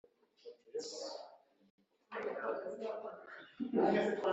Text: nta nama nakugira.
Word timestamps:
nta 2.07 2.17
nama 2.79 3.11
nakugira. 3.73 4.19